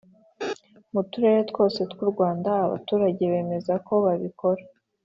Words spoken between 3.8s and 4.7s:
ko babikora